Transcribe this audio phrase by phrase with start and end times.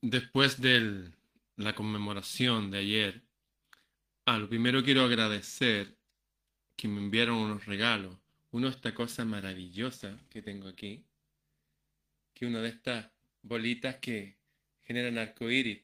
[0.00, 1.10] después de
[1.56, 3.22] la conmemoración de ayer,
[4.26, 5.96] ah, lo primero quiero agradecer
[6.76, 8.16] que me enviaron unos regalos.
[8.52, 11.04] Uno esta cosa maravillosa que tengo aquí,
[12.34, 13.10] que una de estas
[13.42, 14.38] bolitas que
[14.82, 15.82] generan arcoíris.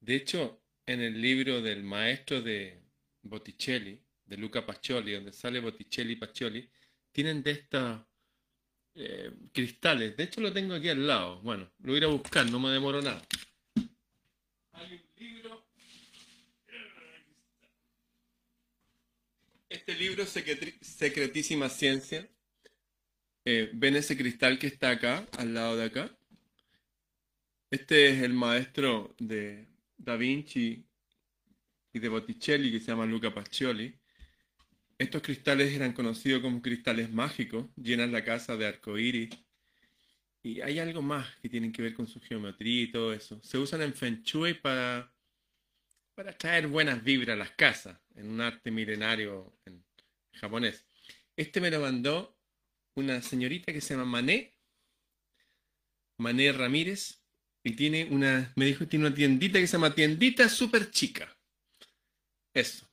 [0.00, 2.80] De hecho, en el libro del maestro de
[3.22, 6.70] Botticelli, de Luca Pacioli, donde sale Botticelli y Pacioli,
[7.10, 8.00] tienen de estos
[8.94, 10.16] eh, cristales.
[10.16, 11.40] De hecho, lo tengo aquí al lado.
[11.40, 13.22] Bueno, lo voy a buscar, no me demoro nada.
[14.72, 15.66] Hay un libro.
[19.68, 22.28] Este libro, Secretísima Ciencia.
[23.44, 26.16] Eh, ¿Ven ese cristal que está acá, al lado de acá?
[27.70, 30.84] Este es el maestro de Da Vinci
[31.92, 34.01] y de Botticelli, que se llama Luca Pacioli.
[35.02, 39.30] Estos cristales eran conocidos como cristales mágicos, llenan la casa de arcoíris.
[40.44, 43.42] Y hay algo más que tienen que ver con su geometría y todo eso.
[43.42, 45.12] Se usan en Feng Shui para,
[46.14, 49.84] para traer buenas vibras a las casas, en un arte milenario en
[50.34, 50.86] japonés.
[51.34, 52.38] Este me lo mandó
[52.94, 54.54] una señorita que se llama Mané,
[56.18, 57.24] Mané Ramírez,
[57.64, 61.36] y tiene una, me dijo, tiene una tiendita que se llama Tiendita Super Chica.
[62.54, 62.91] Eso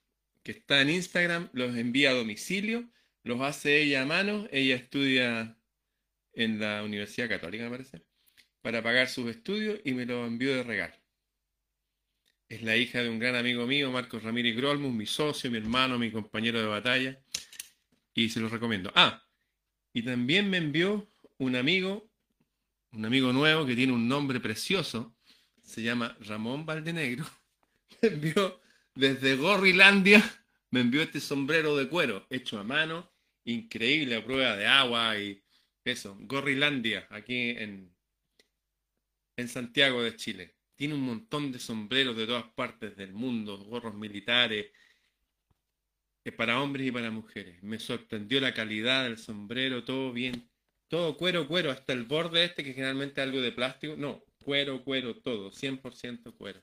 [0.52, 2.89] está en Instagram, los envía a domicilio,
[3.23, 5.58] los hace ella a mano, ella estudia
[6.33, 8.02] en la Universidad Católica, me parece,
[8.61, 10.95] para pagar sus estudios y me lo envió de regalo.
[12.47, 16.00] Es la hija de un gran amigo mío, Marcos Ramírez Grolmus, mi socio, mi hermano,
[16.00, 17.22] mi compañero de batalla,
[18.13, 18.91] y se los recomiendo.
[18.95, 19.23] Ah,
[19.94, 22.09] y también me envió un amigo,
[22.91, 25.16] un amigo nuevo que tiene un nombre precioso,
[25.61, 27.25] se llama Ramón Valdenegro,
[28.02, 28.58] me envió
[29.00, 30.22] desde Gorrilandia
[30.72, 33.09] me envió este sombrero de cuero hecho a mano,
[33.45, 35.41] increíble a prueba de agua y
[35.86, 37.95] eso, Gorrilandia, aquí en,
[39.38, 40.57] en Santiago de Chile.
[40.75, 44.68] Tiene un montón de sombreros de todas partes del mundo, gorros militares,
[46.25, 47.63] eh, para hombres y para mujeres.
[47.63, 50.50] Me sorprendió la calidad del sombrero, todo bien,
[50.90, 53.96] todo cuero, cuero, hasta el borde este que generalmente es algo de plástico.
[53.97, 56.62] No, cuero, cuero, todo, 100% cuero.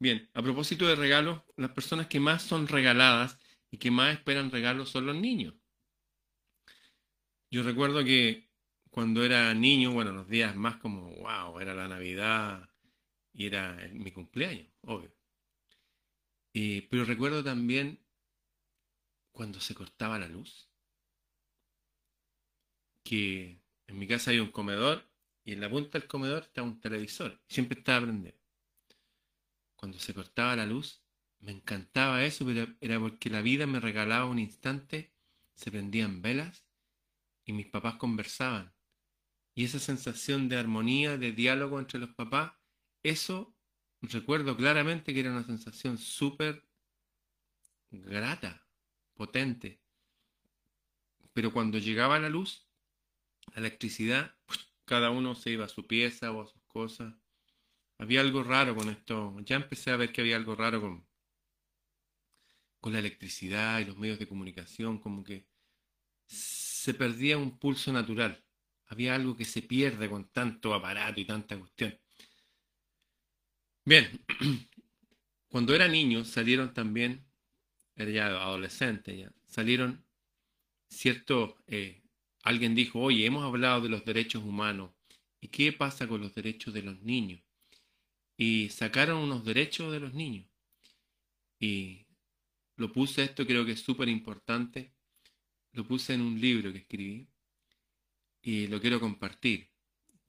[0.00, 3.38] Bien, a propósito de regalos, las personas que más son regaladas
[3.70, 5.54] y que más esperan regalos son los niños.
[7.50, 8.48] Yo recuerdo que
[8.90, 12.68] cuando era niño, bueno, los días más como, wow, era la Navidad
[13.32, 15.12] y era mi cumpleaños, obvio.
[16.90, 17.98] pero recuerdo también
[19.32, 20.68] cuando se cortaba la luz,
[23.02, 25.04] que en mi casa hay un comedor
[25.44, 28.38] y en la punta del comedor está un televisor, siempre estaba prendido
[29.78, 31.04] cuando se cortaba la luz,
[31.38, 35.14] me encantaba eso, pero era porque la vida me regalaba un instante,
[35.54, 36.66] se prendían velas
[37.44, 38.74] y mis papás conversaban.
[39.54, 42.52] Y esa sensación de armonía, de diálogo entre los papás,
[43.04, 43.56] eso
[44.02, 46.68] recuerdo claramente que era una sensación súper
[47.90, 48.66] grata,
[49.14, 49.80] potente.
[51.32, 52.68] Pero cuando llegaba la luz,
[53.54, 54.34] la electricidad,
[54.84, 57.14] cada uno se iba a su pieza o a sus cosas.
[57.98, 59.36] Había algo raro con esto.
[59.44, 61.06] Ya empecé a ver que había algo raro con,
[62.80, 65.46] con la electricidad y los medios de comunicación, como que
[66.26, 68.44] se perdía un pulso natural.
[68.86, 71.98] Había algo que se pierde con tanto aparato y tanta cuestión.
[73.84, 74.06] Bien,
[75.48, 77.26] cuando era niño salieron también,
[77.96, 80.04] era ya adolescente ya, salieron
[80.88, 82.02] cierto, eh,
[82.42, 84.92] alguien dijo, oye, hemos hablado de los derechos humanos,
[85.40, 87.40] ¿y qué pasa con los derechos de los niños?
[88.38, 90.46] Y sacaron unos derechos de los niños.
[91.58, 92.06] Y
[92.76, 94.94] lo puse esto, creo que es súper importante,
[95.72, 97.28] lo puse en un libro que escribí
[98.40, 99.68] y lo quiero compartir,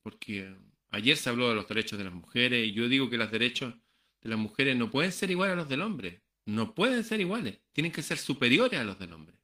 [0.01, 0.55] porque
[0.89, 3.75] ayer se habló de los derechos de las mujeres y yo digo que los derechos
[4.21, 7.59] de las mujeres no pueden ser iguales a los del hombre, no pueden ser iguales,
[7.73, 9.37] tienen que ser superiores a los del hombre.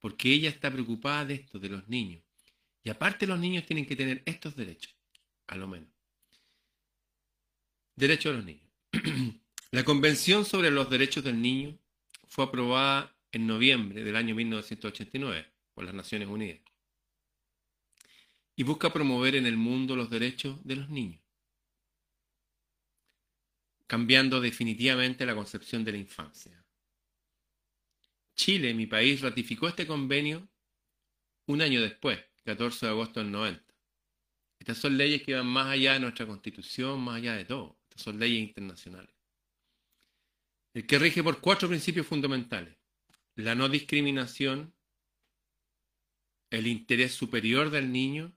[0.00, 2.22] Porque ella está preocupada de esto, de los niños.
[2.82, 4.94] Y aparte los niños tienen que tener estos derechos,
[5.46, 5.99] a lo menos.
[8.00, 8.66] Derechos de los niños.
[9.72, 11.78] La Convención sobre los Derechos del Niño
[12.28, 16.60] fue aprobada en noviembre del año 1989 por las Naciones Unidas
[18.56, 21.20] y busca promover en el mundo los derechos de los niños,
[23.86, 26.64] cambiando definitivamente la concepción de la infancia.
[28.34, 30.48] Chile, mi país, ratificó este convenio
[31.46, 33.62] un año después, 14 de agosto del 90.
[34.58, 38.18] Estas son leyes que van más allá de nuestra constitución, más allá de todo son
[38.18, 39.14] leyes internacionales.
[40.74, 42.76] El que rige por cuatro principios fundamentales.
[43.34, 44.74] La no discriminación,
[46.50, 48.36] el interés superior del niño,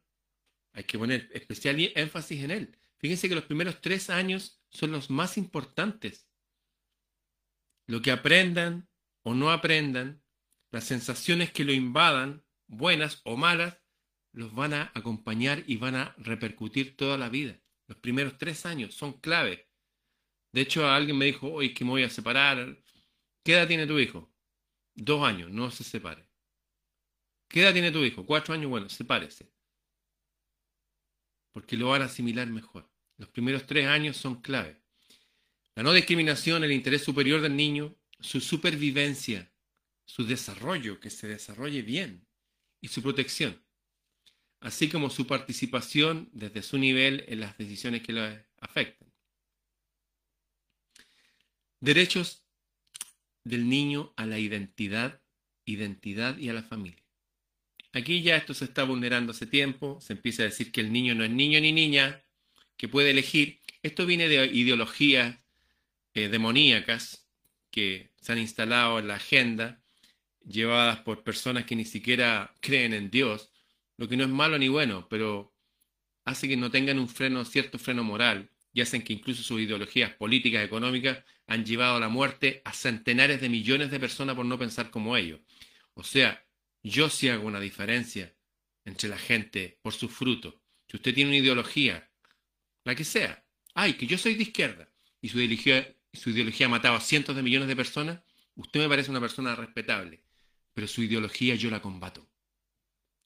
[0.75, 2.77] Hay que poner especial énfasis en él.
[2.97, 6.27] Fíjense que los primeros tres años son los más importantes.
[7.85, 8.89] Lo que aprendan
[9.21, 10.23] o no aprendan,
[10.71, 13.77] las sensaciones que lo invadan, buenas o malas,
[14.31, 17.62] los van a acompañar y van a repercutir toda la vida.
[17.87, 19.67] Los primeros tres años son clave.
[20.51, 22.77] De hecho, alguien me dijo, hoy que me voy a separar.
[23.43, 24.31] ¿Qué edad tiene tu hijo?
[24.95, 26.27] Dos años, no se separe.
[27.47, 28.25] ¿Qué edad tiene tu hijo?
[28.25, 29.51] Cuatro años, bueno, sepárese.
[31.51, 32.89] Porque lo van a asimilar mejor.
[33.17, 34.81] Los primeros tres años son clave.
[35.75, 39.51] La no discriminación, el interés superior del niño, su supervivencia,
[40.05, 42.27] su desarrollo, que se desarrolle bien,
[42.79, 43.63] y su protección,
[44.63, 48.21] así como su participación desde su nivel en las decisiones que lo
[48.61, 49.11] afectan.
[51.81, 52.45] Derechos
[53.43, 55.21] del niño a la identidad,
[55.65, 57.03] identidad y a la familia.
[57.91, 61.13] Aquí ya esto se está vulnerando hace tiempo, se empieza a decir que el niño
[61.13, 62.23] no es niño ni niña,
[62.77, 63.59] que puede elegir.
[63.83, 65.37] Esto viene de ideologías
[66.13, 67.27] eh, demoníacas
[67.69, 69.83] que se han instalado en la agenda,
[70.47, 73.52] llevadas por personas que ni siquiera creen en Dios,
[73.97, 75.53] lo que no es malo ni bueno, pero
[76.25, 80.13] hace que no tengan un freno, cierto freno moral, y hacen que incluso sus ideologías
[80.13, 84.57] políticas, económicas, han llevado a la muerte a centenares de millones de personas por no
[84.57, 85.41] pensar como ellos.
[85.93, 86.43] O sea,
[86.81, 88.35] yo sí hago una diferencia
[88.85, 90.61] entre la gente por su fruto.
[90.87, 92.09] Si usted tiene una ideología,
[92.83, 93.45] la que sea,
[93.75, 94.89] ay, que yo soy de izquierda,
[95.21, 98.21] y su ideología, su ideología ha matado a cientos de millones de personas,
[98.55, 100.23] usted me parece una persona respetable,
[100.73, 102.27] pero su ideología yo la combato.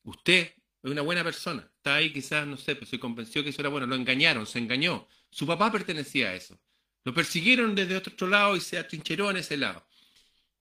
[0.08, 3.62] Usted es una buena persona, está ahí quizás, no sé, pero se convenció que eso
[3.62, 5.06] era bueno, lo engañaron, se engañó.
[5.30, 6.58] Su papá pertenecía a eso.
[7.04, 9.86] Lo persiguieron desde otro lado y se atrincheró en ese lado.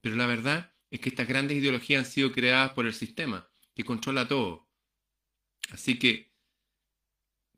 [0.00, 3.84] Pero la verdad es que estas grandes ideologías han sido creadas por el sistema, que
[3.84, 4.68] controla todo.
[5.70, 6.32] Así que,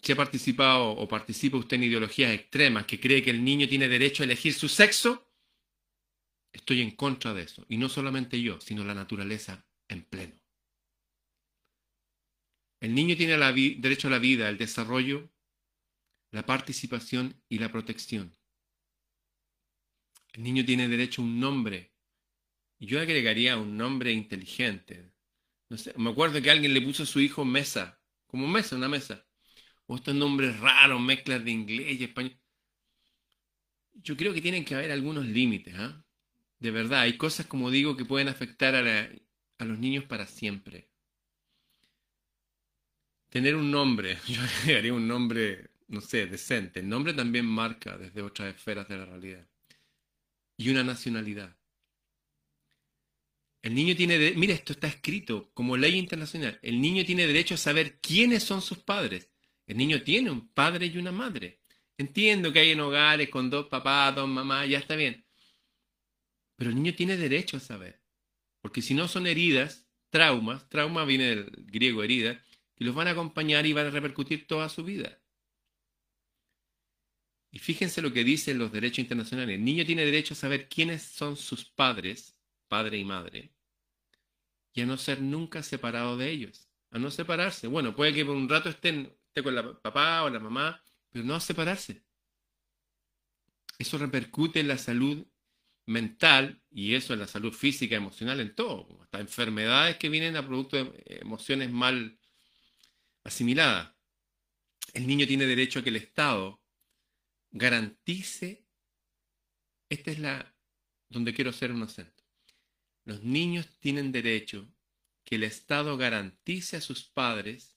[0.02, 3.88] si ha participado o participa usted en ideologías extremas que cree que el niño tiene
[3.88, 5.26] derecho a elegir su sexo,
[6.52, 7.64] estoy en contra de eso.
[7.70, 10.38] Y no solamente yo, sino la naturaleza en pleno.
[12.80, 15.28] El niño tiene derecho a la vida, el desarrollo,
[16.30, 18.36] la participación y la protección.
[20.32, 21.92] El niño tiene derecho a un nombre.
[22.78, 25.10] Yo agregaría un nombre inteligente.
[25.68, 28.88] No sé, me acuerdo que alguien le puso a su hijo mesa, como mesa, una
[28.88, 29.26] mesa.
[29.86, 32.38] O estos nombres raros, mezclas de inglés y español.
[33.94, 35.74] Yo creo que tienen que haber algunos límites.
[35.76, 36.04] ¿ah?
[36.60, 40.88] De verdad, hay cosas, como digo, que pueden afectar a los niños para siempre.
[43.28, 46.80] Tener un nombre, yo agregaría un nombre, no sé, decente.
[46.80, 49.46] El nombre también marca desde otras esferas de la realidad.
[50.56, 51.56] Y una nacionalidad.
[53.62, 54.34] El niño tiene, de...
[54.34, 56.58] mira, esto está escrito como ley internacional.
[56.62, 59.30] El niño tiene derecho a saber quiénes son sus padres.
[59.66, 61.60] El niño tiene un padre y una madre.
[61.98, 65.26] Entiendo que hay en hogares con dos papás, dos mamás, ya está bien.
[66.56, 68.00] Pero el niño tiene derecho a saber.
[68.60, 72.42] Porque si no son heridas, traumas, trauma viene del griego herida,
[72.78, 75.20] y los van a acompañar y van a repercutir toda su vida.
[77.50, 79.56] Y fíjense lo que dicen los derechos internacionales.
[79.56, 82.38] El niño tiene derecho a saber quiénes son sus padres,
[82.68, 83.52] padre y madre,
[84.74, 87.66] y a no ser nunca separado de ellos, a no separarse.
[87.66, 91.24] Bueno, puede que por un rato estén, esté con la papá o la mamá, pero
[91.24, 92.04] no a separarse.
[93.78, 95.26] Eso repercute en la salud
[95.86, 99.00] mental y eso en la salud física, emocional, en todo.
[99.02, 102.18] Hasta enfermedades que vienen a producto de emociones mal
[103.28, 103.94] asimiladas.
[104.94, 106.60] El niño tiene derecho a que el Estado
[107.50, 108.66] garantice,
[109.88, 110.54] esta es la
[111.08, 112.24] donde quiero hacer un acento.
[113.04, 114.68] Los niños tienen derecho
[115.24, 117.76] que el Estado garantice a sus padres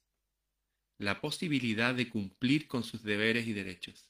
[0.98, 4.10] la posibilidad de cumplir con sus deberes y derechos.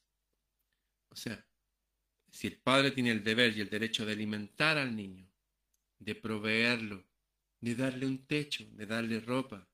[1.10, 1.46] O sea,
[2.30, 5.28] si el padre tiene el deber y el derecho de alimentar al niño,
[6.00, 7.04] de proveerlo,
[7.60, 9.71] de darle un techo, de darle ropa,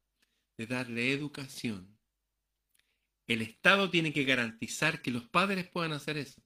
[0.58, 1.98] de darle educación,
[3.28, 6.42] el Estado tiene que garantizar que los padres puedan hacer eso.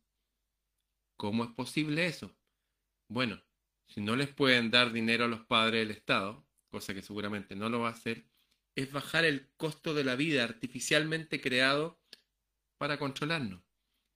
[1.15, 2.35] ¿Cómo es posible eso?
[3.07, 3.41] Bueno,
[3.85, 7.69] si no les pueden dar dinero a los padres del Estado, cosa que seguramente no
[7.69, 8.25] lo va a hacer,
[8.75, 12.01] es bajar el costo de la vida artificialmente creado
[12.77, 13.61] para controlarnos.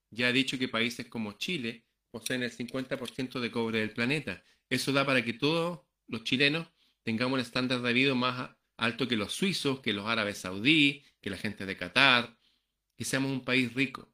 [0.09, 4.43] Ya he dicho que países como Chile poseen el 50% de cobre del planeta.
[4.69, 6.67] Eso da para que todos los chilenos
[7.03, 11.29] tengamos un estándar de vida más alto que los suizos, que los árabes saudíes, que
[11.29, 12.37] la gente de Qatar,
[12.97, 14.09] que seamos un país rico.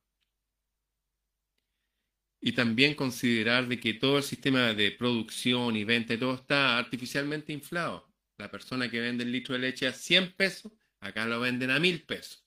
[2.41, 6.77] Y también considerar de que todo el sistema de producción y venta y todo está
[6.77, 8.11] artificialmente inflado.
[8.37, 11.79] La persona que vende el litro de leche a 100 pesos, acá lo venden a
[11.79, 12.43] 1000 pesos.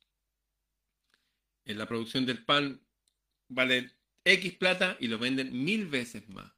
[1.66, 2.80] en la producción del pan
[3.48, 3.90] vale
[4.24, 6.52] X plata y lo venden mil veces más.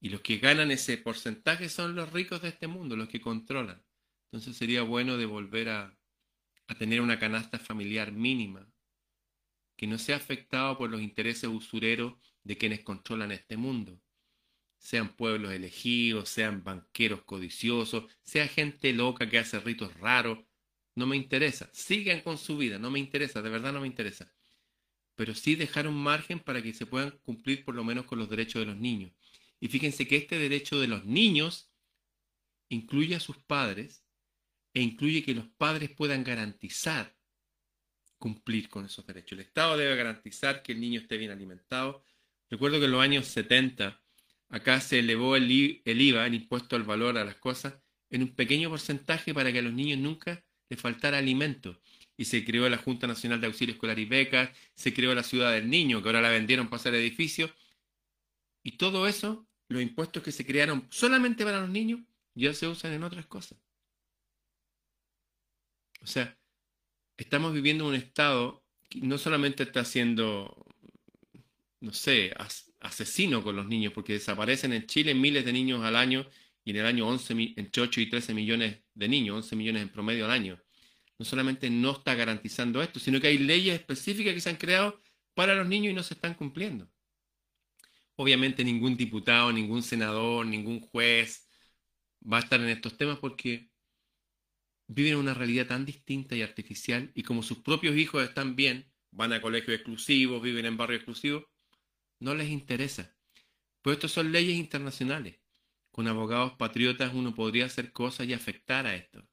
[0.00, 3.82] Y los que ganan ese porcentaje son los ricos de este mundo, los que controlan.
[4.34, 5.96] Entonces sería bueno de volver a,
[6.66, 8.68] a tener una canasta familiar mínima,
[9.76, 14.02] que no sea afectado por los intereses usureros de quienes controlan este mundo.
[14.76, 20.40] Sean pueblos elegidos, sean banqueros codiciosos, sea gente loca que hace ritos raros,
[20.96, 21.70] no me interesa.
[21.72, 24.34] Sigan con su vida, no me interesa, de verdad no me interesa.
[25.14, 28.28] Pero sí dejar un margen para que se puedan cumplir por lo menos con los
[28.28, 29.12] derechos de los niños.
[29.60, 31.70] Y fíjense que este derecho de los niños
[32.68, 34.03] incluye a sus padres
[34.74, 37.16] e incluye que los padres puedan garantizar
[38.18, 39.38] cumplir con esos derechos.
[39.38, 42.04] El Estado debe garantizar que el niño esté bien alimentado.
[42.50, 44.00] Recuerdo que en los años 70
[44.48, 47.74] acá se elevó el, IVA, el impuesto al valor a las cosas,
[48.10, 51.80] en un pequeño porcentaje para que a los niños nunca les faltara alimento.
[52.16, 55.52] Y se creó la Junta Nacional de Auxilio Escolar y Becas, se creó la Ciudad
[55.52, 57.50] del Niño, que ahora la vendieron para hacer edificios.
[58.62, 62.00] Y todo eso, los impuestos que se crearon solamente para los niños,
[62.34, 63.58] ya se usan en otras cosas.
[66.04, 66.38] O sea,
[67.16, 70.66] estamos viviendo un estado que no solamente está siendo,
[71.80, 72.34] no sé,
[72.80, 76.26] asesino con los niños, porque desaparecen en Chile miles de niños al año
[76.62, 79.88] y en el año 11, entre 8 y 13 millones de niños, 11 millones en
[79.88, 80.62] promedio al año.
[81.18, 85.00] No solamente no está garantizando esto, sino que hay leyes específicas que se han creado
[85.32, 86.86] para los niños y no se están cumpliendo.
[88.16, 91.48] Obviamente ningún diputado, ningún senador, ningún juez
[92.30, 93.70] va a estar en estos temas porque
[94.86, 99.32] viven una realidad tan distinta y artificial y como sus propios hijos están bien, van
[99.32, 101.44] a colegios exclusivos, viven en barrios exclusivos,
[102.20, 103.16] no les interesa.
[103.82, 105.40] Pues estas son leyes internacionales.
[105.90, 109.28] Con abogados patriotas uno podría hacer cosas y afectar a esto.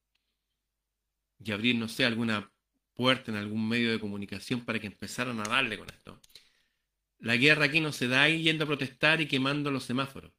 [1.39, 2.51] Y abrir, no sé, alguna
[2.93, 6.19] puerta en algún medio de comunicación para que empezaran a darle con esto.
[7.19, 10.33] La guerra aquí no se da yendo a protestar y quemando los semáforos.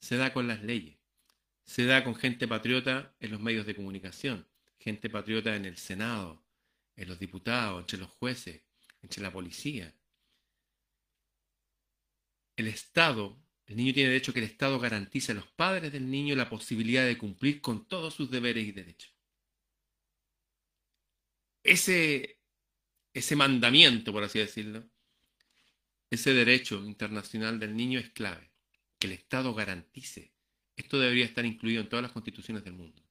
[0.00, 0.99] Se da con las leyes
[1.70, 4.44] se da con gente patriota en los medios de comunicación,
[4.80, 6.44] gente patriota en el Senado,
[6.96, 8.62] en los diputados, entre los jueces,
[9.02, 9.94] entre la policía.
[12.56, 16.34] El Estado, el niño tiene derecho que el Estado garantice a los padres del niño
[16.34, 19.14] la posibilidad de cumplir con todos sus deberes y derechos.
[21.62, 22.40] Ese,
[23.14, 24.90] ese mandamiento, por así decirlo,
[26.10, 28.50] ese derecho internacional del niño es clave,
[28.98, 30.32] que el Estado garantice
[30.80, 33.02] esto debería estar incluido en todas las constituciones del mundo.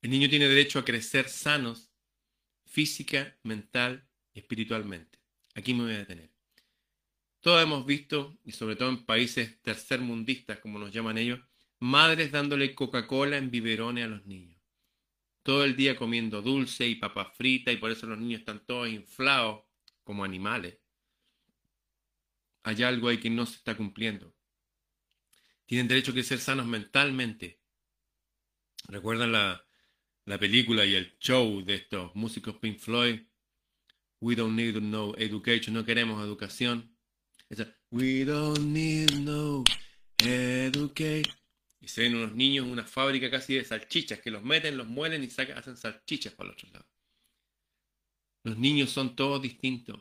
[0.00, 1.90] El niño tiene derecho a crecer sanos
[2.64, 5.18] física, mental espiritualmente.
[5.54, 6.30] Aquí me voy a detener.
[7.40, 11.40] Todos hemos visto, y sobre todo en países tercermundistas, como nos llaman ellos,
[11.78, 14.58] madres dándole Coca-Cola en biberones a los niños.
[15.42, 18.88] Todo el día comiendo dulce y papas fritas y por eso los niños están todos
[18.88, 19.64] inflados
[20.02, 20.78] como animales.
[22.62, 24.34] Hay algo ahí que no se está cumpliendo
[25.66, 27.60] tienen derecho a ser sanos mentalmente.
[28.88, 29.66] ¿Recuerdan la,
[30.26, 33.20] la película y el show de estos músicos Pink Floyd?
[34.20, 36.96] We don't need no education, no queremos educación.
[37.90, 39.64] We don't need no
[40.18, 41.34] education.
[41.80, 44.86] Y se ven unos niños en una fábrica casi de salchichas que los meten, los
[44.86, 46.86] muelen y sacan, hacen salchichas para el otro lado.
[48.42, 50.00] Los niños son todos distintos.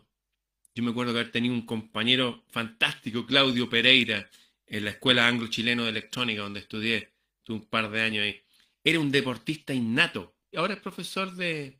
[0.74, 4.30] Yo me acuerdo que haber tenido un compañero fantástico, Claudio Pereira,
[4.74, 7.14] en la Escuela Anglo-Chileno de Electrónica, donde estudié,
[7.48, 8.44] un par de años ahí.
[8.84, 11.80] Era un deportista innato y ahora es profesor de,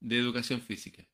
[0.00, 1.06] educación física.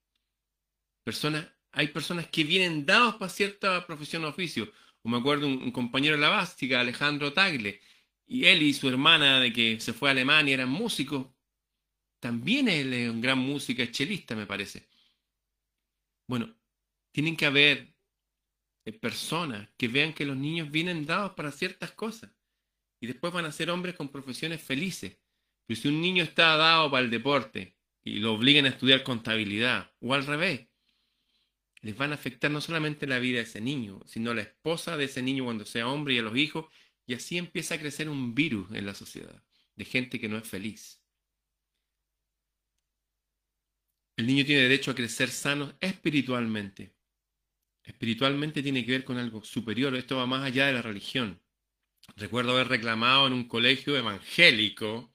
[1.03, 4.73] Personas, hay personas que vienen dados para cierta profesión o oficio.
[5.03, 7.81] O me acuerdo un, compañero de la básica, Alejandro Tagle,
[8.25, 11.27] y él y su hermana de que se fue a Alemania eran músicos.
[12.21, 14.89] También él es gran músico, es chelista, me parece.
[16.29, 16.55] Bueno,
[17.11, 17.98] tienen que haber
[18.93, 22.31] personas que vean que los niños vienen dados para ciertas cosas
[23.01, 25.19] y después van a ser hombres con profesiones felices.
[25.67, 29.93] Pero si un niño está dado para el deporte y lo obligan a estudiar contabilidad
[30.01, 30.69] o al revés,
[31.81, 35.05] les van a afectar no solamente la vida de ese niño, sino la esposa de
[35.05, 36.67] ese niño cuando sea hombre y a los hijos,
[37.07, 39.43] y así empieza a crecer un virus en la sociedad
[39.77, 41.01] de gente que no es feliz.
[44.17, 46.93] El niño tiene derecho a crecer sano espiritualmente,
[47.89, 51.41] espiritualmente tiene que ver con algo superior, esto va más allá de la religión.
[52.17, 55.13] Recuerdo haber reclamado en un colegio evangélico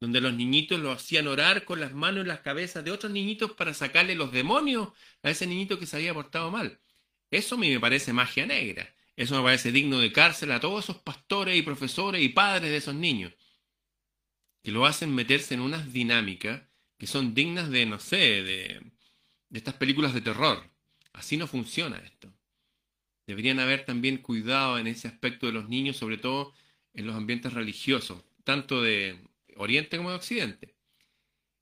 [0.00, 3.52] donde los niñitos lo hacían orar con las manos en las cabezas de otros niñitos
[3.52, 4.88] para sacarle los demonios
[5.22, 6.80] a ese niñito que se había portado mal.
[7.30, 8.94] Eso a mí me parece magia negra.
[9.16, 12.78] Eso me parece digno de cárcel a todos esos pastores y profesores y padres de
[12.78, 13.34] esos niños,
[14.62, 16.62] que lo hacen meterse en unas dinámicas
[16.98, 18.92] que son dignas de, no sé, de,
[19.48, 20.69] de estas películas de terror.
[21.12, 22.32] Así no funciona esto.
[23.26, 26.52] Deberían haber también cuidado en ese aspecto de los niños, sobre todo
[26.94, 29.18] en los ambientes religiosos, tanto de
[29.56, 30.74] Oriente como de Occidente.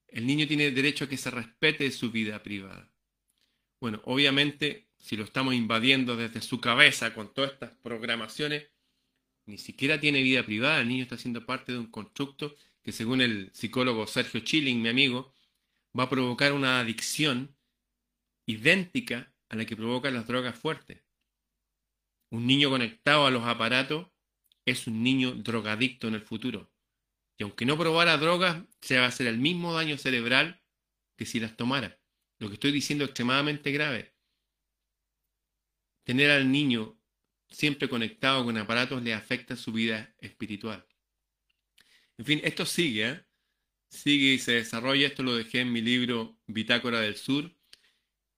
[0.06, 2.90] El niño tiene derecho a que se respete su vida privada.
[3.80, 8.68] Bueno, obviamente, si lo estamos invadiendo desde su cabeza con todas estas programaciones,
[9.46, 10.80] ni siquiera tiene vida privada.
[10.80, 14.88] El niño está siendo parte de un constructo que, según el psicólogo Sergio Chilling, mi
[14.88, 15.32] amigo,
[15.98, 17.54] va a provocar una adicción
[18.46, 21.02] idéntica a la que provocan las drogas fuertes.
[22.30, 24.08] Un niño conectado a los aparatos
[24.66, 26.70] es un niño drogadicto en el futuro.
[27.38, 30.60] Y aunque no probara drogas, se va a hacer el mismo daño cerebral
[31.16, 31.98] que si las tomara.
[32.38, 34.14] Lo que estoy diciendo es extremadamente grave.
[36.04, 36.98] Tener al niño
[37.48, 40.86] siempre conectado con aparatos le afecta su vida espiritual.
[42.18, 43.24] En fin, esto sigue, ¿eh?
[43.88, 45.06] sigue y se desarrolla.
[45.06, 47.57] Esto lo dejé en mi libro Bitácora del Sur.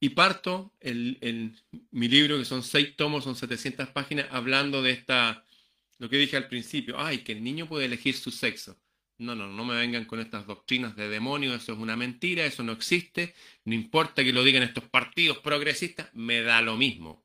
[0.02, 1.54] Y parto en,
[1.90, 5.44] mi libro, que son seis tomos, son 700 páginas, hablando de esta,
[5.98, 8.78] lo que dije al principio, ay, que el niño puede elegir su sexo.
[9.18, 12.62] No, no, no me vengan con estas doctrinas de demonio, eso es una mentira, eso
[12.62, 13.34] no existe,
[13.66, 17.22] no importa que lo digan estos partidos progresistas, me da lo mismo.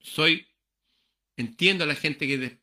[0.00, 0.48] Soy,
[1.36, 2.58] entiendo a la gente que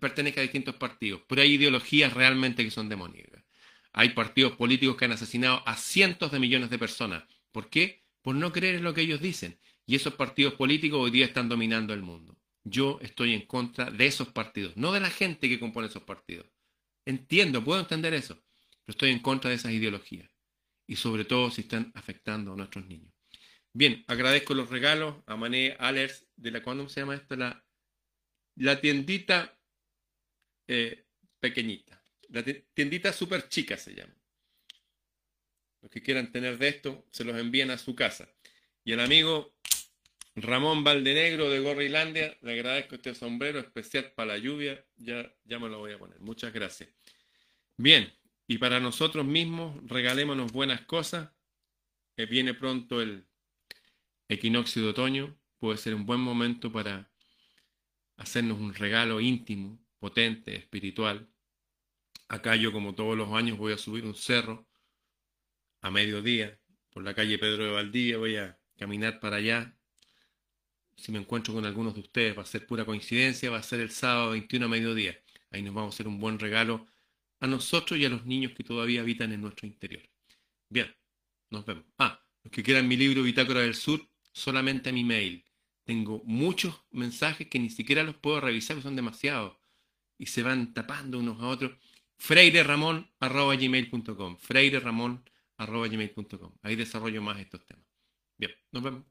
[0.00, 3.44] pertenece a distintos partidos, pero hay ideologías realmente que son demoníacas.
[3.92, 7.24] Hay partidos políticos que han asesinado a cientos de millones de personas.
[7.52, 8.04] ¿Por qué?
[8.22, 9.58] Por no creer en lo que ellos dicen.
[9.86, 12.36] Y esos partidos políticos hoy día están dominando el mundo.
[12.64, 16.46] Yo estoy en contra de esos partidos, no de la gente que compone esos partidos.
[17.06, 20.30] Entiendo, puedo entender eso, pero estoy en contra de esas ideologías
[20.86, 23.12] y sobre todo si están afectando a nuestros niños.
[23.72, 27.36] Bien, agradezco los regalos a Mané Alers de la, ¿cómo se llama esto?
[27.36, 27.64] La,
[28.56, 29.58] la tiendita
[30.66, 31.06] eh,
[31.38, 34.19] pequeñita, la tiendita súper chica se llama.
[35.82, 38.28] Los que quieran tener de esto, se los envían a su casa.
[38.84, 39.54] Y el amigo
[40.36, 45.68] Ramón Valdenegro de Gorrilandia, le agradezco este sombrero especial para la lluvia, ya, ya me
[45.68, 46.20] lo voy a poner.
[46.20, 46.90] Muchas gracias.
[47.76, 48.12] Bien,
[48.46, 51.30] y para nosotros mismos, regalémonos buenas cosas.
[52.16, 53.26] que viene pronto el
[54.28, 57.10] equinoccio de otoño, puede ser un buen momento para
[58.16, 61.28] hacernos un regalo íntimo, potente, espiritual.
[62.28, 64.69] Acá yo, como todos los años, voy a subir un cerro
[65.80, 66.58] a mediodía
[66.90, 69.74] por la calle Pedro de Valdivia, voy a caminar para allá
[71.00, 73.80] si me encuentro con algunos de ustedes, va a ser pura coincidencia, va a ser
[73.80, 75.18] el sábado 21 a mediodía.
[75.50, 76.86] Ahí nos vamos a hacer un buen regalo
[77.40, 80.02] a nosotros y a los niños que todavía habitan en nuestro interior.
[80.68, 80.94] Bien,
[81.48, 81.84] nos vemos.
[81.98, 85.44] Ah, los que quieran mi libro Bitácora del Sur, solamente a mi mail.
[85.84, 89.56] Tengo muchos mensajes que ni siquiera los puedo revisar, que son demasiados.
[90.18, 91.72] Y se van tapando unos a otros.
[95.60, 97.86] freireramon.gmail.com freireramon.gmail.com Ahí desarrollo más estos temas.
[98.38, 99.09] Bien, nos vemos.